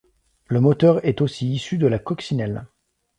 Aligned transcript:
Le 0.47 0.59
moteur 0.61 1.05
est 1.05 1.21
aussi 1.21 1.53
issu 1.53 1.77
de 1.77 1.85
la 1.85 1.99
Coccinelle. 1.99 2.65